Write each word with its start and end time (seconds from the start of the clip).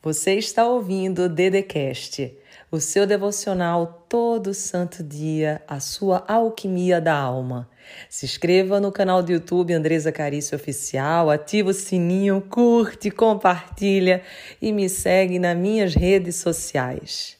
Você 0.00 0.34
está 0.34 0.64
ouvindo 0.64 1.24
o 1.24 1.28
Dedecast, 1.28 2.32
o 2.70 2.78
seu 2.78 3.04
devocional 3.04 4.06
todo 4.08 4.54
santo 4.54 5.02
dia, 5.02 5.60
a 5.66 5.80
sua 5.80 6.24
alquimia 6.28 7.00
da 7.00 7.18
alma. 7.18 7.68
Se 8.08 8.24
inscreva 8.24 8.78
no 8.78 8.92
canal 8.92 9.24
do 9.24 9.32
YouTube 9.32 9.72
Andresa 9.72 10.12
Carício 10.12 10.54
Oficial, 10.54 11.28
ativa 11.30 11.70
o 11.70 11.74
sininho, 11.74 12.40
curte, 12.48 13.10
compartilha 13.10 14.22
e 14.62 14.72
me 14.72 14.88
segue 14.88 15.36
nas 15.36 15.56
minhas 15.56 15.96
redes 15.96 16.36
sociais. 16.36 17.36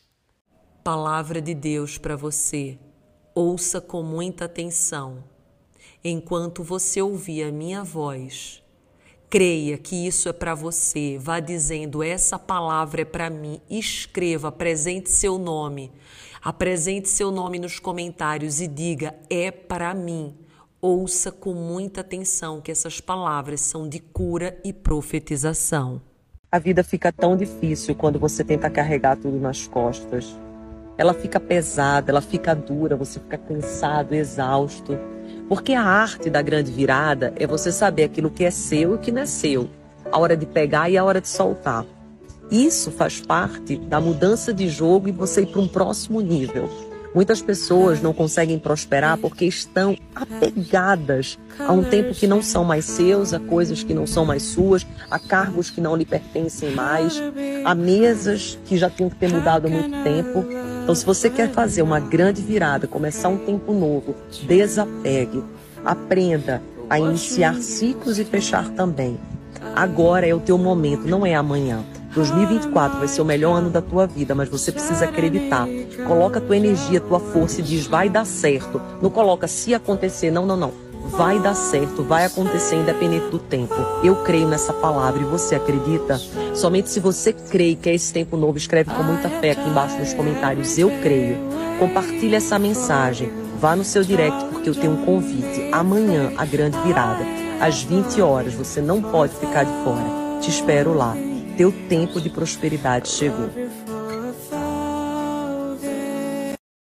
Palavra 0.83 1.41
de 1.41 1.55
Deus 1.55 1.97
para 1.97 2.17
você. 2.17 2.77
Ouça 3.37 3.81
com 3.81 4.03
muita 4.03 4.47
atenção. 4.47 5.23
Enquanto 6.03 6.65
você 6.65 7.01
ouvir 7.01 7.45
a 7.45 7.53
minha 7.53 7.85
voz, 7.85 8.65
Creia 9.31 9.77
que 9.77 10.07
isso 10.07 10.27
é 10.29 10.33
para 10.33 10.55
você. 10.55 11.19
Vá 11.21 11.39
dizendo: 11.39 12.03
essa 12.03 12.39
palavra 12.39 13.03
é 13.03 13.05
para 13.05 13.29
mim. 13.29 13.61
Escreva, 13.69 14.49
apresente 14.49 15.11
seu 15.11 15.39
nome. 15.39 15.93
Apresente 16.43 17.11
seu 17.11 17.31
nome 17.31 17.59
nos 17.59 17.79
comentários 17.79 18.59
e 18.61 18.67
diga: 18.67 19.15
é 19.29 19.51
para 19.51 19.93
mim. 19.93 20.35
Ouça 20.81 21.31
com 21.31 21.53
muita 21.53 22.01
atenção 22.01 22.61
que 22.61 22.71
essas 22.71 23.01
palavras 23.01 23.61
são 23.61 23.87
de 23.87 23.99
cura 23.99 24.59
e 24.65 24.73
profetização. 24.73 26.01
A 26.51 26.59
vida 26.59 26.83
fica 26.83 27.13
tão 27.13 27.37
difícil 27.37 27.95
quando 27.95 28.19
você 28.19 28.43
tenta 28.43 28.71
carregar 28.71 29.17
tudo 29.17 29.39
nas 29.39 29.67
costas. 29.67 30.35
Ela 30.97 31.13
fica 31.13 31.39
pesada, 31.39 32.11
ela 32.11 32.23
fica 32.23 32.55
dura, 32.55 32.97
você 32.97 33.21
fica 33.21 33.37
cansado, 33.37 34.15
exausto. 34.15 34.99
Porque 35.49 35.73
a 35.73 35.83
arte 35.83 36.29
da 36.29 36.43
grande 36.43 36.71
virada 36.71 37.33
é 37.37 37.47
você 37.47 37.73
saber 37.73 38.05
aquilo 38.05 38.31
que 38.31 38.45
é 38.45 38.51
seu 38.51 38.93
e 38.93 38.95
o 38.95 38.99
que 38.99 39.11
não 39.11 39.23
é 39.23 39.27
seu, 39.27 39.69
a 40.13 40.19
hora 40.19 40.37
de 40.37 40.45
pegar 40.45 40.91
e 40.91 40.99
a 40.99 41.05
hora 41.05 41.21
de 41.21 41.29
soltar. 41.29 41.85
Isso 42.51 42.91
faz 42.91 43.21
parte 43.21 43.77
da 43.77 44.01
mudança 44.01 44.53
de 44.53 44.69
jogo 44.69 45.09
e 45.09 45.13
você 45.13 45.43
ir 45.43 45.47
para 45.47 45.61
um 45.61 45.69
próximo 45.69 46.21
nível. 46.21 46.69
Muitas 47.15 47.41
pessoas 47.41 48.03
não 48.03 48.13
conseguem 48.13 48.59
prosperar 48.59 49.17
porque 49.19 49.47
estão 49.47 49.97
apegadas 50.15 51.39
a 51.59 51.73
um 51.73 51.83
tempo 51.83 52.15
que 52.15 52.27
não 52.27 52.43
são 52.43 52.65
mais 52.65 52.85
seus, 52.85 53.33
a 53.33 53.41
coisas 53.41 53.83
que 53.83 53.95
não 53.95 54.07
são 54.07 54.25
mais 54.25 54.43
suas, 54.43 54.87
a 55.11 55.19
cargos 55.19 55.71
que 55.71 55.81
não 55.81 55.97
lhe 55.97 56.05
pertencem 56.05 56.71
mais, 56.73 57.21
a 57.65 57.75
mesas 57.75 58.59
que 58.67 58.77
já 58.77 58.91
tinham 58.91 59.09
que 59.09 59.17
ter 59.17 59.33
mudado 59.33 59.67
há 59.67 59.71
muito 59.71 60.03
tempo. 60.05 60.45
Então, 60.89 60.97
se 60.97 61.05
você 61.05 61.29
quer 61.29 61.51
fazer 61.51 61.83
uma 61.83 62.01
grande 62.01 62.41
virada, 62.41 62.87
começar 62.87 63.29
um 63.29 63.37
tempo 63.37 63.75
novo, 63.75 64.15
desapegue, 64.47 65.45
aprenda 65.85 66.63
a 66.89 66.99
iniciar 66.99 67.57
ciclos 67.57 68.19
e 68.19 68.25
fechar 68.25 68.71
também. 68.71 69.21
Agora 69.77 70.27
é 70.27 70.35
o 70.35 70.41
teu 70.41 70.57
momento, 70.57 71.07
não 71.07 71.27
é 71.27 71.35
amanhã. 71.35 71.85
2024 72.15 73.01
vai 73.01 73.07
ser 73.07 73.21
o 73.21 73.25
melhor 73.27 73.57
ano 73.57 73.69
da 73.69 73.83
tua 73.83 74.07
vida, 74.07 74.35
mas 74.35 74.49
você 74.49 74.73
precisa 74.73 75.05
acreditar. 75.05 75.69
Coloca 76.07 76.39
a 76.39 76.43
tua 76.43 76.57
energia, 76.57 77.01
a 77.01 77.03
tua 77.03 77.21
força 77.21 77.61
e 77.61 77.65
diz 77.65 77.87
vai 77.87 78.09
dar 78.09 78.25
certo. 78.25 78.81
Não 79.03 79.11
coloca 79.11 79.47
se 79.47 79.75
acontecer, 79.75 80.31
não, 80.31 80.47
não, 80.47 80.57
não. 80.57 80.73
Vai 81.09 81.39
dar 81.41 81.55
certo, 81.55 82.03
vai 82.03 82.25
acontecer 82.25 82.77
independente 82.77 83.29
do 83.31 83.39
tempo. 83.39 83.75
Eu 84.05 84.17
creio 84.23 84.47
nessa 84.47 84.73
palavra 84.73 85.21
e 85.21 85.25
você 85.25 85.57
acredita? 85.57 86.19
Somente 86.55 86.91
se 86.91 87.01
você 87.01 87.33
crê 87.33 87.75
que 87.75 87.89
é 87.89 87.95
esse 87.95 88.13
tempo 88.13 88.37
novo, 88.37 88.57
escreve 88.57 88.91
com 88.91 89.03
muita 89.03 89.29
fé 89.29 89.51
aqui 89.51 89.69
embaixo 89.69 89.99
nos 89.99 90.15
comentários. 90.15 90.79
Eu 90.79 90.91
creio. 91.03 91.37
Compartilhe 91.79 92.35
essa 92.35 92.59
mensagem. 92.59 93.31
Vá 93.61 93.75
no 93.75 93.85
seu 93.85 94.05
direct 94.05 94.45
porque 94.47 94.69
eu 94.69 94.75
tenho 94.75 94.93
um 94.93 95.05
convite. 95.05 95.69
Amanhã, 95.73 96.33
a 96.37 96.45
grande 96.45 96.79
virada. 96.79 97.25
Às 97.61 97.83
20 97.83 98.21
horas, 98.23 98.55
você 98.55 98.81
não 98.81 99.03
pode 99.03 99.35
ficar 99.35 99.65
de 99.65 99.73
fora. 99.83 100.41
Te 100.41 100.51
espero 100.51 100.95
lá 100.95 101.17
teu 101.59 101.73
tempo 101.73 102.21
de 102.21 102.31
prosperidade 102.31 103.09
chegou. 103.09 103.51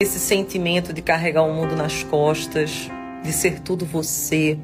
Esse 0.00 0.20
sentimento 0.20 0.92
de 0.92 1.02
carregar 1.02 1.42
o 1.42 1.52
mundo 1.52 1.74
nas 1.74 2.04
costas, 2.04 2.88
de 3.22 3.32
ser 3.32 3.60
tudo 3.60 3.84
você, 3.84 4.58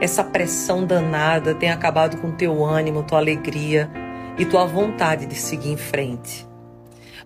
essa 0.00 0.24
pressão 0.24 0.86
danada 0.86 1.54
tem 1.54 1.70
acabado 1.70 2.16
com 2.18 2.30
teu 2.30 2.64
ânimo, 2.64 3.02
tua 3.02 3.18
alegria 3.18 3.90
e 4.38 4.44
tua 4.44 4.64
vontade 4.64 5.26
de 5.26 5.34
seguir 5.34 5.70
em 5.70 5.76
frente. 5.76 6.46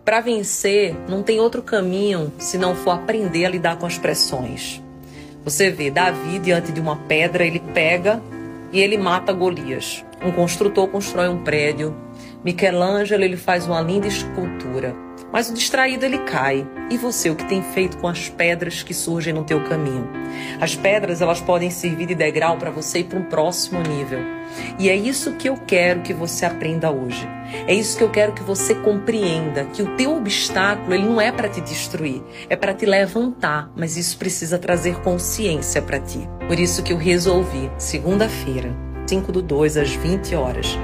Para 0.04 0.20
vencer, 0.20 0.94
não 1.08 1.22
tem 1.22 1.40
outro 1.40 1.62
caminho 1.62 2.32
se 2.38 2.58
não 2.58 2.74
for 2.74 2.90
aprender 2.90 3.46
a 3.46 3.48
lidar 3.48 3.78
com 3.78 3.86
as 3.86 3.96
pressões. 3.96 4.82
Você 5.44 5.70
vê 5.70 5.90
Davi 5.90 6.38
diante 6.38 6.72
de 6.72 6.80
uma 6.80 6.96
pedra, 6.96 7.44
ele 7.44 7.60
pega 7.72 8.20
e 8.72 8.80
ele 8.80 8.98
mata 8.98 9.32
Golias. 9.32 10.04
Um 10.22 10.32
construtor 10.32 10.88
constrói 10.88 11.28
um 11.28 11.44
prédio, 11.44 11.94
Michelangelo 12.44 13.24
ele 13.24 13.38
faz 13.38 13.66
uma 13.66 13.80
linda 13.80 14.06
escultura, 14.06 14.94
mas 15.32 15.48
o 15.48 15.54
distraído 15.54 16.04
ele 16.04 16.18
cai. 16.18 16.66
E 16.90 16.98
você, 16.98 17.30
o 17.30 17.34
que 17.34 17.46
tem 17.46 17.62
feito 17.62 17.96
com 17.96 18.06
as 18.06 18.28
pedras 18.28 18.82
que 18.82 18.92
surgem 18.92 19.32
no 19.32 19.44
teu 19.44 19.64
caminho? 19.64 20.06
As 20.60 20.76
pedras 20.76 21.22
elas 21.22 21.40
podem 21.40 21.70
servir 21.70 22.06
de 22.06 22.14
degrau 22.14 22.58
para 22.58 22.70
você 22.70 22.98
ir 22.98 23.04
para 23.04 23.18
um 23.18 23.24
próximo 23.24 23.80
nível. 23.80 24.18
E 24.78 24.90
é 24.90 24.94
isso 24.94 25.32
que 25.36 25.48
eu 25.48 25.56
quero 25.56 26.02
que 26.02 26.12
você 26.12 26.44
aprenda 26.44 26.90
hoje. 26.90 27.26
É 27.66 27.72
isso 27.72 27.96
que 27.96 28.04
eu 28.04 28.10
quero 28.10 28.32
que 28.34 28.42
você 28.42 28.74
compreenda, 28.74 29.64
que 29.64 29.82
o 29.82 29.96
teu 29.96 30.14
obstáculo 30.14 30.92
ele 30.92 31.06
não 31.06 31.18
é 31.18 31.32
para 31.32 31.48
te 31.48 31.62
destruir, 31.62 32.22
é 32.50 32.56
para 32.56 32.74
te 32.74 32.84
levantar, 32.84 33.70
mas 33.74 33.96
isso 33.96 34.18
precisa 34.18 34.58
trazer 34.58 35.00
consciência 35.00 35.80
para 35.80 35.98
ti. 35.98 36.28
Por 36.46 36.60
isso 36.60 36.82
que 36.82 36.92
eu 36.92 36.98
resolvi, 36.98 37.70
segunda-feira, 37.78 38.70
5 39.06 39.32
do 39.32 39.40
2 39.40 39.78
às 39.78 39.90
20 39.90 40.34
horas, 40.34 40.78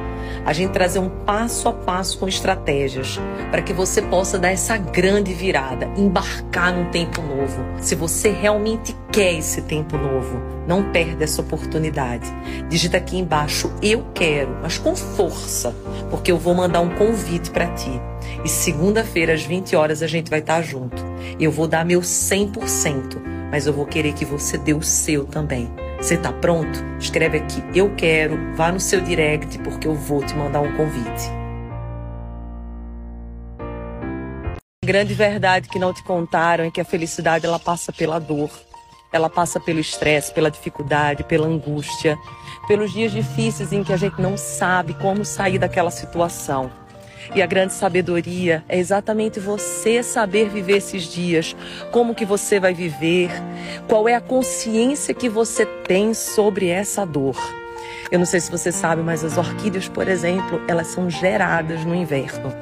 a 0.45 0.53
gente 0.53 0.73
trazer 0.73 0.99
um 0.99 1.09
passo 1.09 1.69
a 1.69 1.73
passo 1.73 2.19
com 2.19 2.29
estratégias 2.29 3.19
para 3.51 3.63
que 3.63 3.73
você 3.73 4.03
possa 4.03 4.39
dar 4.39 4.51
essa 4.51 4.77
grande 4.77 5.33
virada, 5.33 5.87
embarcar 5.97 6.73
num 6.73 6.91
tempo 6.91 7.21
novo. 7.23 7.65
Se 7.81 7.95
você 7.95 8.31
realmente 8.31 8.97
quer 9.13 9.35
esse 9.35 9.63
tempo 9.63 9.97
novo, 9.97 10.41
não 10.67 10.91
perde 10.91 11.23
essa 11.23 11.41
oportunidade. 11.41 12.31
Digita 12.69 12.97
aqui 12.97 13.19
embaixo 13.19 13.73
eu 13.83 14.07
quero, 14.15 14.59
mas 14.63 14.79
com 14.79 14.95
força, 14.95 15.75
porque 16.11 16.31
eu 16.31 16.39
vou 16.39 16.55
mandar 16.55 16.81
um 16.81 16.91
convite 16.91 17.51
para 17.51 17.67
ti. 17.69 18.01
E 18.45 18.49
segunda-feira 18.49 19.35
às 19.35 19.43
20 19.43 19.77
horas 19.77 20.03
a 20.03 20.07
gente 20.07 20.31
vai 20.31 20.39
estar 20.39 20.63
junto. 20.63 21.03
Eu 21.39 21.51
vou 21.51 21.67
dar 21.67 21.85
meu 21.85 22.01
100%, 22.01 23.21
mas 23.51 23.67
eu 23.67 23.73
vou 23.73 23.87
querer 23.87 24.13
que 24.13 24.25
você 24.25 24.57
dê 24.57 24.73
o 24.73 24.83
seu 24.83 25.25
também. 25.25 25.69
Você 26.01 26.15
está 26.15 26.33
pronto? 26.33 26.83
Escreve 26.99 27.37
aqui 27.37 27.63
eu 27.75 27.95
quero, 27.95 28.55
vá 28.55 28.73
no 28.73 28.81
seu 28.81 29.03
direct 29.03 29.59
porque 29.59 29.87
eu 29.87 29.95
vou 29.95 30.25
te 30.25 30.35
mandar 30.35 30.63
um 30.63 30.75
convite. 30.75 31.31
Grande 34.83 35.13
verdade 35.13 35.69
que 35.69 35.79
não 35.79 35.93
te 35.93 36.03
contaram 36.03 36.65
é 36.65 36.71
que 36.71 36.81
a 36.81 36.87
felicidade 36.87 37.45
ela 37.45 37.59
passa 37.59 37.93
pela 37.93 38.19
dor. 38.19 38.51
Ela 39.13 39.29
passa 39.29 39.61
pelo 39.61 39.79
estresse, 39.79 40.33
pela 40.33 40.51
dificuldade, 40.51 41.23
pela 41.25 41.47
angústia, 41.47 42.17
pelos 42.67 42.93
dias 42.93 43.13
difíceis 43.13 43.71
em 43.71 43.85
que 43.85 43.93
a 43.93 43.97
gente 43.97 44.23
não 44.23 44.39
sabe 44.39 44.95
como 44.95 45.23
sair 45.23 45.59
daquela 45.59 45.91
situação. 45.91 46.71
E 47.35 47.43
a 47.43 47.47
grande 47.47 47.73
sabedoria 47.73 48.65
é 48.69 48.79
exatamente 48.79 49.39
você 49.39 50.03
saber 50.03 50.49
viver 50.49 50.79
esses 50.79 51.05
dias, 51.05 51.55
como 51.91 52.15
que 52.15 52.25
você 52.25 52.59
vai 52.59 52.75
viver, 52.75 53.31
qual 53.89 54.09
é 54.09 54.15
a 54.15 54.21
consciência 54.21 55.15
que 55.15 55.29
você 55.29 55.65
tem 55.65 56.15
sobre 56.15 56.69
essa 56.69 57.05
dor. 57.05 57.60
Eu 58.11 58.19
não 58.19 58.27
sei 58.27 58.41
se 58.41 58.51
você 58.51 58.73
sabe, 58.73 59.03
mas 59.03 59.25
as 59.25 59.39
orquídeas, 59.39 59.89
por 59.89 60.09
exemplo, 60.09 60.61
elas 60.67 60.89
são 60.89 61.09
geradas 61.09 61.85
no 61.85 61.95
inverno. 61.95 62.53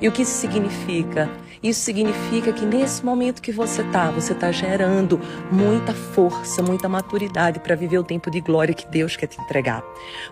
E 0.00 0.08
o 0.08 0.12
que 0.12 0.22
isso 0.22 0.38
significa? 0.38 1.28
Isso 1.62 1.80
significa 1.80 2.52
que 2.52 2.64
nesse 2.64 3.04
momento 3.04 3.42
que 3.42 3.50
você 3.50 3.82
está, 3.82 4.10
você 4.10 4.32
está 4.32 4.52
gerando 4.52 5.20
muita 5.50 5.92
força, 5.92 6.62
muita 6.62 6.88
maturidade 6.88 7.58
para 7.58 7.74
viver 7.74 7.98
o 7.98 8.04
tempo 8.04 8.30
de 8.30 8.40
glória 8.40 8.72
que 8.72 8.86
Deus 8.86 9.16
quer 9.16 9.26
te 9.26 9.40
entregar. 9.40 9.82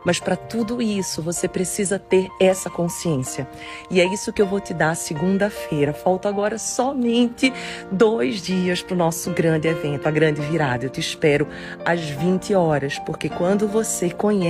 Mas 0.05 0.21
para 0.21 0.37
tudo 0.37 0.81
isso, 0.81 1.21
você 1.21 1.49
precisa 1.49 1.99
ter 1.99 2.28
essa 2.41 2.71
consciência. 2.71 3.49
E 3.91 4.00
é 4.00 4.05
isso 4.05 4.33
que 4.33 4.41
eu 4.41 4.47
vou 4.47 4.61
te 4.61 4.73
dar 4.73 4.94
segunda-feira. 4.94 5.93
Falta 5.93 6.29
agora 6.29 6.58
somente 6.58 7.53
dois 7.91 8.41
dias 8.41 8.81
para 8.82 8.94
o 8.94 8.97
nosso 8.97 9.31
grande 9.31 9.67
evento, 9.67 10.06
a 10.06 10.11
grande 10.12 10.41
virada. 10.43 10.85
Eu 10.85 10.91
te 10.91 11.00
espero 11.00 11.49
às 11.85 12.00
20 12.03 12.55
horas, 12.55 13.00
porque 13.00 13.29
quando 13.29 13.67
você 13.67 14.11
conhece, 14.11 14.45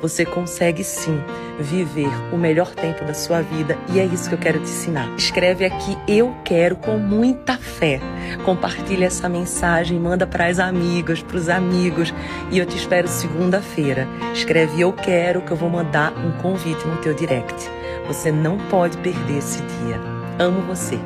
você 0.00 0.24
consegue 0.24 0.84
sim 0.84 1.20
viver 1.58 2.10
o 2.32 2.36
melhor 2.36 2.74
tempo 2.74 3.04
da 3.04 3.14
sua 3.14 3.42
vida. 3.42 3.76
E 3.92 3.98
é 3.98 4.04
isso 4.04 4.28
que 4.28 4.34
eu 4.34 4.38
quero 4.38 4.58
te 4.58 4.64
ensinar. 4.64 5.08
Escreve 5.16 5.64
aqui 5.64 5.96
eu 6.06 6.34
quero 6.44 6.76
com 6.76 6.98
muita 6.98 7.56
fé. 7.56 8.00
Compartilha 8.44 9.06
essa 9.06 9.28
mensagem, 9.28 9.98
manda 9.98 10.26
para 10.26 10.46
as 10.46 10.58
amigas, 10.58 11.22
para 11.22 11.36
os 11.36 11.48
amigos 11.48 12.12
e 12.50 12.58
eu 12.58 12.66
te 12.66 12.76
espero 12.76 13.08
segunda-feira. 13.08 14.06
Escreve 14.32 14.80
eu 14.80 14.92
quero 14.92 15.42
que 15.42 15.50
eu 15.50 15.56
vou 15.56 15.68
mandar 15.68 16.12
um 16.16 16.32
convite 16.40 16.86
no 16.86 16.96
teu 16.98 17.14
direct. 17.14 17.68
Você 18.06 18.30
não 18.30 18.58
pode 18.68 18.96
perder 18.98 19.38
esse 19.38 19.60
dia. 19.60 20.00
Amo 20.38 20.62
você. 20.62 20.98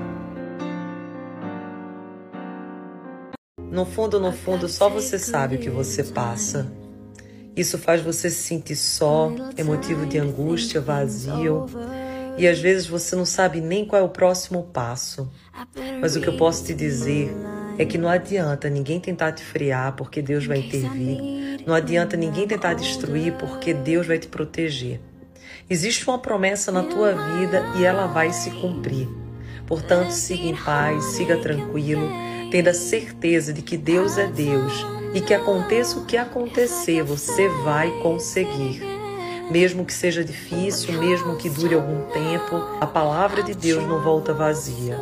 No 3.72 3.86
fundo, 3.86 4.20
no 4.20 4.32
fundo, 4.32 4.68
só 4.68 4.90
você 4.90 5.18
sabe 5.18 5.56
o 5.56 5.58
que 5.58 5.70
você 5.70 6.04
passa. 6.04 6.70
Isso 7.54 7.76
faz 7.76 8.00
você 8.00 8.30
se 8.30 8.42
sentir 8.42 8.76
só, 8.76 9.30
é 9.56 9.62
motivo 9.62 10.06
de 10.06 10.18
angústia, 10.18 10.80
vazio. 10.80 11.66
E 12.38 12.48
às 12.48 12.58
vezes 12.58 12.86
você 12.86 13.14
não 13.14 13.26
sabe 13.26 13.60
nem 13.60 13.84
qual 13.84 14.00
é 14.00 14.04
o 14.04 14.08
próximo 14.08 14.62
passo. 14.72 15.30
Mas 16.00 16.16
o 16.16 16.20
que 16.20 16.28
eu 16.28 16.36
posso 16.36 16.64
te 16.64 16.72
dizer 16.72 17.30
é 17.76 17.84
que 17.84 17.98
não 17.98 18.08
adianta 18.08 18.70
ninguém 18.70 18.98
tentar 18.98 19.32
te 19.32 19.44
frear 19.44 19.94
porque 19.94 20.22
Deus 20.22 20.46
vai 20.46 20.60
intervir. 20.60 21.62
Não 21.66 21.74
adianta 21.74 22.16
ninguém 22.16 22.48
tentar 22.48 22.72
destruir 22.72 23.34
porque 23.34 23.74
Deus 23.74 24.06
vai 24.06 24.18
te 24.18 24.28
proteger. 24.28 24.98
Existe 25.68 26.08
uma 26.08 26.18
promessa 26.18 26.72
na 26.72 26.82
tua 26.82 27.12
vida 27.12 27.62
e 27.76 27.84
ela 27.84 28.06
vai 28.06 28.32
se 28.32 28.50
cumprir. 28.50 29.08
Portanto, 29.66 30.10
siga 30.10 30.44
em 30.44 30.56
paz, 30.56 31.04
siga 31.04 31.36
tranquilo, 31.36 32.08
tendo 32.50 32.68
a 32.68 32.74
certeza 32.74 33.52
de 33.52 33.62
que 33.62 33.76
Deus 33.76 34.16
é 34.16 34.26
Deus 34.26 35.01
e 35.14 35.20
que 35.20 35.34
aconteça 35.34 35.98
o 35.98 36.04
que 36.04 36.16
acontecer, 36.16 37.02
você 37.02 37.48
vai 37.64 37.90
conseguir. 38.00 38.82
Mesmo 39.50 39.84
que 39.84 39.92
seja 39.92 40.24
difícil, 40.24 40.98
mesmo 40.98 41.36
que 41.36 41.50
dure 41.50 41.74
algum 41.74 42.06
tempo, 42.10 42.56
a 42.80 42.86
palavra 42.86 43.42
de 43.42 43.54
Deus 43.54 43.86
não 43.86 44.00
volta 44.00 44.32
vazia. 44.32 44.98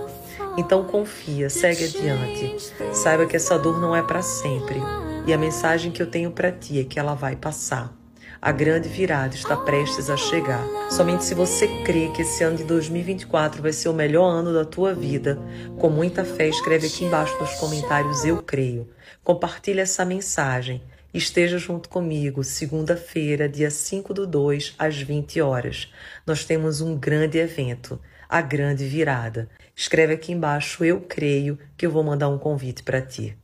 Então 0.57 0.85
confia, 0.85 1.49
segue 1.49 1.85
adiante. 1.85 2.73
Saiba 2.93 3.27
que 3.27 3.37
essa 3.37 3.59
dor 3.59 3.81
não 3.81 3.95
é 3.95 4.03
para 4.03 4.23
sempre. 4.23 4.81
E 5.27 5.33
a 5.33 5.39
mensagem 5.39 5.93
que 5.93 6.03
eu 6.03 6.11
tenho 6.11 6.31
para 6.31 6.51
ti 6.51 6.81
é 6.81 6.85
que 6.85 6.99
ela 6.99 7.15
vai 7.15 7.37
passar. 7.37 8.00
A 8.43 8.53
grande 8.53 8.89
virada 8.89 9.35
está 9.35 9.57
prestes 9.57 10.09
a 10.09 10.17
chegar. 10.17 10.65
Somente 10.91 11.25
se 11.25 11.35
você 11.35 11.69
crê 11.85 12.09
que 12.09 12.23
esse 12.23 12.43
ano 12.43 12.57
de 12.57 12.65
2024 12.65 13.63
vai 13.63 13.73
ser 13.73 13.89
o 13.89 13.95
melhor 13.95 14.29
ano 14.29 14.53
da 14.53 14.65
tua 14.65 14.95
vida, 14.95 15.39
com 15.79 15.91
muita 15.91 16.25
fé, 16.25 16.49
escreve 16.49 16.87
aqui 16.87 17.05
embaixo 17.05 17.39
nos 17.39 17.55
comentários 17.55 18.25
eu 18.25 18.43
creio. 18.43 18.89
Compartilhe 19.23 19.81
essa 19.81 20.05
mensagem. 20.05 20.83
Esteja 21.13 21.59
junto 21.59 21.89
comigo 21.89 22.45
segunda-feira, 22.45 23.49
dia 23.49 23.71
5 23.71 24.15
do 24.15 24.27
2, 24.27 24.75
às 24.79 24.97
20 24.97 25.41
horas. 25.41 25.93
Nós 26.27 26.45
temos 26.45 26.81
um 26.81 26.97
grande 26.97 27.37
evento, 27.37 28.01
a 28.29 28.41
grande 28.41 28.87
virada. 28.87 29.49
Escreve 29.75 30.15
aqui 30.15 30.33
embaixo 30.33 30.85
eu 30.85 31.01
creio 31.01 31.59
que 31.77 31.85
eu 31.85 31.91
vou 31.91 32.05
mandar 32.05 32.29
um 32.29 32.39
convite 32.39 32.83
para 32.83 33.03
ti. 33.03 33.37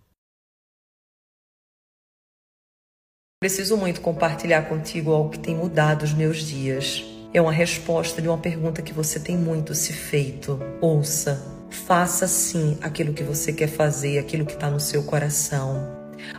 Preciso 3.38 3.76
muito 3.76 4.00
compartilhar 4.00 4.62
contigo 4.62 5.12
algo 5.12 5.28
que 5.28 5.38
tem 5.38 5.54
mudado 5.54 6.04
os 6.04 6.14
meus 6.14 6.38
dias. 6.38 7.04
É 7.34 7.40
uma 7.40 7.52
resposta 7.52 8.22
de 8.22 8.28
uma 8.28 8.38
pergunta 8.38 8.80
que 8.80 8.94
você 8.94 9.20
tem 9.20 9.36
muito 9.36 9.74
se 9.74 9.92
feito. 9.92 10.58
Ouça, 10.80 11.66
faça 11.68 12.26
sim 12.26 12.78
aquilo 12.80 13.12
que 13.12 13.22
você 13.22 13.52
quer 13.52 13.66
fazer, 13.66 14.18
aquilo 14.18 14.46
que 14.46 14.54
está 14.54 14.70
no 14.70 14.80
seu 14.80 15.02
coração. 15.02 15.86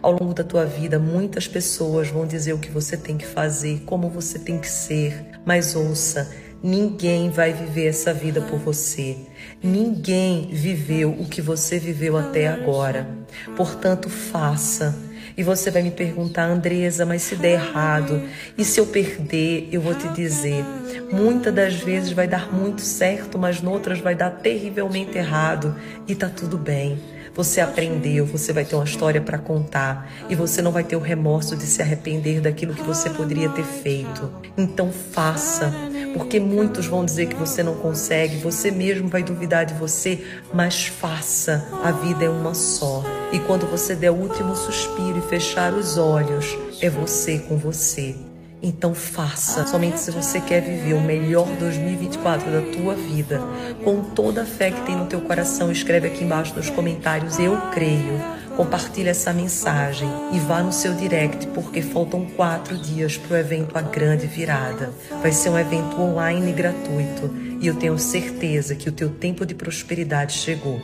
Ao 0.01 0.11
longo 0.11 0.33
da 0.33 0.43
tua 0.43 0.65
vida, 0.65 0.97
muitas 0.97 1.47
pessoas 1.47 2.09
vão 2.09 2.25
dizer 2.25 2.53
o 2.53 2.57
que 2.57 2.71
você 2.71 2.97
tem 2.97 3.15
que 3.15 3.27
fazer, 3.27 3.83
como 3.85 4.09
você 4.09 4.39
tem 4.39 4.57
que 4.57 4.67
ser, 4.67 5.23
mas 5.45 5.75
ouça, 5.75 6.27
ninguém 6.63 7.29
vai 7.29 7.53
viver 7.53 7.87
essa 7.87 8.13
vida 8.13 8.41
por 8.41 8.59
você. 8.59 9.17
Ninguém 9.61 10.49
viveu 10.51 11.11
o 11.11 11.25
que 11.25 11.41
você 11.41 11.79
viveu 11.79 12.17
até 12.17 12.47
agora. 12.47 13.07
Portanto, 13.55 14.09
faça 14.09 14.95
e 15.37 15.43
você 15.43 15.69
vai 15.69 15.83
me 15.83 15.91
perguntar, 15.91 16.45
Andresa, 16.45 17.05
mas 17.05 17.21
se 17.21 17.35
der 17.35 17.53
errado, 17.53 18.23
e 18.57 18.65
se 18.65 18.79
eu 18.79 18.87
perder, 18.87 19.69
eu 19.71 19.79
vou 19.79 19.93
te 19.93 20.07
dizer. 20.07 20.65
Muitas 21.11 21.53
das 21.53 21.75
vezes 21.75 22.11
vai 22.11 22.27
dar 22.27 22.51
muito 22.51 22.81
certo, 22.81 23.37
mas 23.37 23.61
noutras 23.61 23.99
vai 23.99 24.15
dar 24.15 24.31
terrivelmente 24.31 25.15
errado 25.15 25.75
e 26.07 26.15
tá 26.15 26.27
tudo 26.27 26.57
bem. 26.57 26.99
Você 27.35 27.61
aprendeu, 27.61 28.25
você 28.25 28.51
vai 28.51 28.65
ter 28.65 28.73
uma 28.75 28.83
história 28.83 29.21
para 29.21 29.37
contar 29.37 30.11
e 30.27 30.33
você 30.33 30.59
não 30.59 30.71
vai 30.71 30.83
ter 30.83 30.95
o 30.95 30.99
remorso 30.99 31.55
de 31.55 31.67
se 31.67 31.83
arrepender 31.83 32.41
daquilo 32.41 32.73
que 32.73 32.81
você 32.81 33.11
poderia 33.11 33.47
ter 33.49 33.63
feito. 33.63 34.33
Então 34.57 34.91
faça, 34.91 35.71
porque 36.17 36.39
muitos 36.39 36.87
vão 36.87 37.05
dizer 37.05 37.27
que 37.27 37.35
você 37.35 37.61
não 37.61 37.75
consegue, 37.75 38.37
você 38.37 38.71
mesmo 38.71 39.07
vai 39.07 39.23
duvidar 39.23 39.65
de 39.65 39.73
você, 39.75 40.23
mas 40.53 40.87
faça. 40.87 41.67
A 41.83 41.91
vida 41.91 42.25
é 42.25 42.29
uma 42.29 42.53
só. 42.53 43.03
E 43.31 43.39
quando 43.39 43.67
você 43.67 43.95
der 43.95 44.11
o 44.11 44.15
último 44.15 44.55
suspiro 44.55 45.19
e 45.19 45.29
fechar 45.29 45.73
os 45.73 45.97
olhos, 45.97 46.57
é 46.81 46.89
você 46.89 47.39
com 47.39 47.57
você. 47.57 48.15
Então 48.61 48.95
faça, 48.95 49.67
somente 49.67 49.99
se 49.99 50.09
você 50.09 50.41
quer 50.41 50.61
viver 50.61 50.95
o 50.95 51.01
melhor 51.01 51.45
2024 51.59 52.51
da 52.51 52.61
tua 52.71 52.95
vida, 52.95 53.39
com 53.83 54.01
toda 54.01 54.41
a 54.41 54.45
fé 54.45 54.71
que 54.71 54.81
tem 54.81 54.95
no 54.95 55.05
teu 55.05 55.21
coração, 55.21 55.71
escreve 55.71 56.07
aqui 56.07 56.23
embaixo 56.23 56.55
nos 56.55 56.69
comentários 56.69 57.37
eu 57.37 57.55
creio. 57.71 58.36
Compartilhe 58.57 59.07
essa 59.07 59.31
mensagem 59.31 60.09
e 60.33 60.39
vá 60.39 60.63
no 60.63 60.73
seu 60.73 60.95
direct, 60.95 61.45
porque 61.49 61.79
faltam 61.79 62.25
quatro 62.25 62.75
dias 62.75 63.15
para 63.15 63.35
o 63.35 63.37
evento 63.37 63.77
A 63.77 63.81
Grande 63.81 64.25
Virada. 64.25 64.91
Vai 65.21 65.31
ser 65.31 65.51
um 65.51 65.59
evento 65.59 66.01
online 66.01 66.51
gratuito 66.53 67.29
e 67.61 67.67
eu 67.67 67.75
tenho 67.75 67.99
certeza 67.99 68.73
que 68.73 68.89
o 68.89 68.91
teu 68.91 69.11
tempo 69.11 69.45
de 69.45 69.53
prosperidade 69.53 70.33
chegou. 70.33 70.81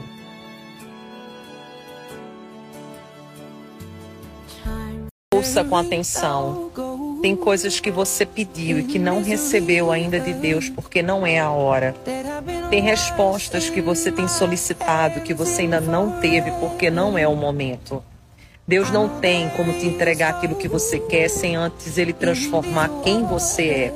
Ouça 5.33 5.63
com 5.63 5.75
atenção 5.75 6.71
tem 7.23 7.37
coisas 7.37 7.79
que 7.79 7.89
você 7.89 8.25
pediu 8.25 8.79
e 8.79 8.83
que 8.83 8.99
não 8.99 9.23
recebeu 9.23 9.93
ainda 9.93 10.19
de 10.19 10.33
Deus 10.33 10.67
porque 10.67 11.01
não 11.01 11.25
é 11.25 11.39
a 11.39 11.49
hora. 11.49 11.95
Tem 12.69 12.81
respostas 12.81 13.69
que 13.69 13.79
você 13.79 14.11
tem 14.11 14.27
solicitado 14.27 15.21
que 15.21 15.33
você 15.33 15.61
ainda 15.61 15.79
não 15.79 16.19
teve 16.19 16.51
porque 16.59 16.91
não 16.91 17.17
é 17.17 17.25
o 17.25 17.33
momento. 17.33 18.03
Deus 18.67 18.91
não 18.91 19.07
tem 19.07 19.49
como 19.51 19.71
te 19.71 19.85
entregar 19.85 20.31
aquilo 20.31 20.55
que 20.55 20.67
você 20.67 20.99
quer 20.99 21.29
sem 21.29 21.55
antes 21.55 21.97
ele 21.97 22.11
transformar 22.11 22.89
quem 23.05 23.23
você 23.23 23.63
é. 23.69 23.93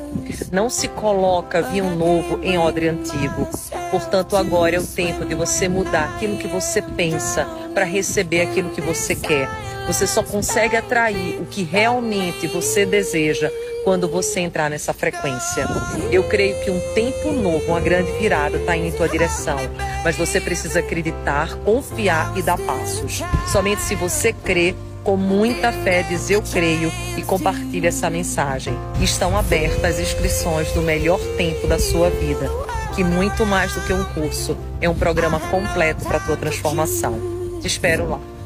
Não 0.50 0.69
se 0.69 0.88
coloca 0.88 1.62
vinho 1.62 1.94
novo 1.97 2.41
em 2.41 2.57
odre 2.57 2.88
antigo. 2.88 3.45
Portanto, 3.91 4.38
agora 4.38 4.77
é 4.77 4.80
o 4.80 4.88
tempo 4.88 5.25
de 5.25 5.35
você 5.35 5.68
mudar 5.68 6.15
aquilo 6.15 6.38
que 6.38 6.47
você 6.47 6.81
pensa 6.81 7.45
para 7.73 7.83
receber 7.83 8.39
aquilo 8.39 8.69
que 8.69 8.80
você 8.80 9.15
quer. 9.15 9.50
Você 9.88 10.06
só 10.06 10.22
consegue 10.22 10.75
atrair 10.75 11.42
o 11.42 11.45
que 11.45 11.63
realmente 11.63 12.45
você 12.45 12.86
deseja 12.86 13.50
quando 13.86 14.06
você 14.06 14.42
entrar 14.42 14.69
nessa 14.69 14.94
frequência. 14.94 15.66
Eu 16.12 16.25
creio 16.25 16.62
que 16.62 16.69
um 16.69 16.80
tempo 16.94 17.31
novo, 17.31 17.68
uma 17.68 17.80
grande 17.80 18.12
virada 18.19 18.57
está 18.57 18.75
em 18.75 18.92
tua 18.92 19.07
direção, 19.07 19.57
mas 20.04 20.18
você 20.18 20.42
precisa 20.42 20.80
acreditar, 20.80 21.56
confiar 21.60 22.38
e 22.38 22.42
dar 22.42 22.57
passos. 22.57 23.24
Somente 23.50 23.81
se 23.81 23.95
você 23.95 24.34
crê, 24.34 24.75
com 25.06 25.16
muita 25.16 25.72
fé, 25.72 26.04
diz 26.04 26.30
eu 26.30 26.42
creio 26.42 26.92
e 27.18 27.22
compartilhe 27.22 27.88
essa 27.88 28.10
mensagem. 28.10 28.74
Estão 29.00 29.38
abertas 29.38 29.86
as 29.86 30.00
inscrições 30.01 30.69
do 30.74 30.81
melhor 30.81 31.19
tempo 31.38 31.66
da 31.66 31.80
sua 31.80 32.10
vida, 32.10 32.50
que 32.94 33.06
muito 33.06 33.45
mais 33.45 33.74
do 33.74 33.80
que 33.80 33.94
um 33.94 34.04
curso, 34.04 34.57
é 34.81 34.90
um 34.90 34.95
programa 34.95 35.40
completo 35.40 36.04
para 36.04 36.18
a 36.18 36.19
tua 36.19 36.35
transformação. 36.35 37.18
Te 37.61 37.68
espero 37.68 38.09
lá. 38.09 38.36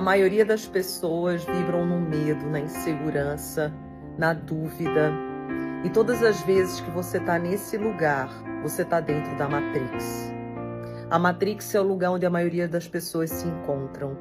A 0.00 0.02
maioria 0.02 0.46
das 0.46 0.66
pessoas 0.66 1.44
vibram 1.44 1.84
no 1.84 2.00
medo, 2.00 2.46
na 2.46 2.58
insegurança, 2.58 3.70
na 4.16 4.32
dúvida. 4.32 5.12
E 5.84 5.90
todas 5.90 6.22
as 6.22 6.40
vezes 6.40 6.80
que 6.80 6.90
você 6.90 7.18
está 7.18 7.38
nesse 7.38 7.76
lugar, 7.76 8.30
você 8.62 8.80
está 8.80 8.98
dentro 8.98 9.36
da 9.36 9.46
Matrix. 9.46 10.32
A 11.10 11.18
Matrix 11.18 11.74
é 11.74 11.80
o 11.82 11.86
lugar 11.86 12.12
onde 12.12 12.24
a 12.24 12.30
maioria 12.30 12.66
das 12.66 12.88
pessoas 12.88 13.28
se 13.28 13.46
encontram, 13.46 14.16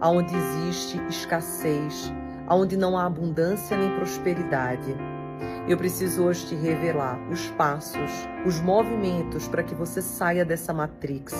aonde 0.00 0.32
existe 0.36 1.04
escassez, 1.08 2.12
aonde 2.46 2.76
não 2.76 2.96
há 2.96 3.04
abundância 3.04 3.76
nem 3.76 3.90
prosperidade. 3.96 4.94
Eu 5.66 5.76
preciso 5.76 6.26
hoje 6.26 6.46
te 6.46 6.54
revelar 6.54 7.18
os 7.28 7.50
passos, 7.50 8.12
os 8.46 8.60
movimentos 8.60 9.48
para 9.48 9.64
que 9.64 9.74
você 9.74 10.00
saia 10.00 10.44
dessa 10.44 10.72
matrix 10.72 11.34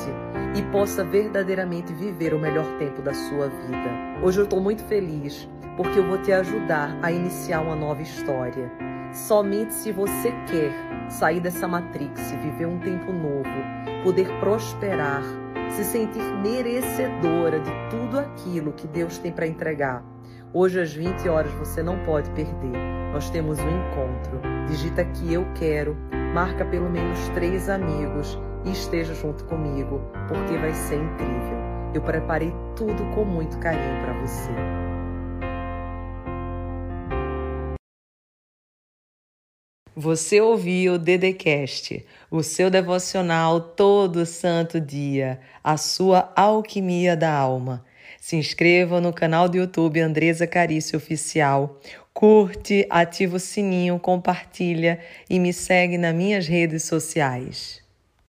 e 0.54 0.62
possa 0.70 1.02
verdadeiramente 1.02 1.92
viver 1.92 2.32
o 2.32 2.38
melhor 2.38 2.66
tempo 2.78 3.02
da 3.02 3.12
sua 3.12 3.48
vida. 3.48 3.90
Hoje 4.22 4.40
eu 4.40 4.44
estou 4.44 4.60
muito 4.60 4.82
feliz 4.84 5.48
porque 5.76 5.98
eu 5.98 6.06
vou 6.06 6.18
te 6.18 6.32
ajudar 6.32 6.96
a 7.02 7.10
iniciar 7.10 7.60
uma 7.60 7.74
nova 7.74 8.00
história. 8.00 8.70
Somente 9.12 9.74
se 9.74 9.90
você 9.92 10.30
quer 10.46 10.72
sair 11.10 11.40
dessa 11.40 11.66
matrix, 11.66 12.32
viver 12.42 12.66
um 12.66 12.78
tempo 12.78 13.12
novo, 13.12 14.02
poder 14.02 14.28
prosperar, 14.38 15.22
se 15.70 15.84
sentir 15.84 16.22
merecedora 16.42 17.58
de 17.58 17.70
tudo 17.90 18.18
aquilo 18.18 18.72
que 18.72 18.86
Deus 18.86 19.18
tem 19.18 19.32
para 19.32 19.46
entregar. 19.46 20.04
Hoje 20.52 20.80
às 20.80 20.92
20 20.92 21.28
horas 21.28 21.52
você 21.54 21.82
não 21.82 21.98
pode 22.04 22.30
perder 22.30 22.94
nós 23.14 23.30
temos 23.30 23.60
um 23.60 23.70
encontro. 23.70 24.40
Digita 24.66 25.02
aqui 25.02 25.32
eu 25.32 25.46
quero, 25.54 25.96
marca 26.34 26.64
pelo 26.64 26.90
menos 26.90 27.28
três 27.28 27.68
amigos 27.68 28.36
e 28.64 28.70
esteja 28.70 29.14
junto 29.14 29.44
comigo, 29.44 30.00
porque 30.28 30.56
vai 30.56 30.72
ser 30.74 30.96
incrível. 30.96 31.58
Eu 31.94 32.02
preparei 32.02 32.52
tudo 32.76 33.04
com 33.14 33.24
muito 33.24 33.58
carinho 33.58 34.00
para 34.02 34.12
você. 34.20 34.50
Você 39.96 40.40
ouviu 40.40 40.94
o 40.94 40.98
Dedecast, 40.98 42.04
o 42.28 42.42
seu 42.42 42.68
devocional 42.68 43.60
todo 43.60 44.26
santo 44.26 44.80
dia, 44.80 45.38
a 45.62 45.76
sua 45.76 46.32
alquimia 46.34 47.16
da 47.16 47.32
alma. 47.32 47.84
Se 48.20 48.34
inscreva 48.34 49.00
no 49.00 49.12
canal 49.12 49.48
do 49.48 49.56
YouTube 49.56 50.00
Andresa 50.00 50.46
Carício 50.48 50.96
Oficial 50.96 51.78
Curte, 52.14 52.86
ativa 52.90 53.36
o 53.36 53.40
sininho, 53.40 53.98
compartilha 53.98 55.00
e 55.28 55.40
me 55.40 55.52
segue 55.52 55.98
nas 55.98 56.14
minhas 56.14 56.46
redes 56.46 56.84
sociais. 56.84 57.83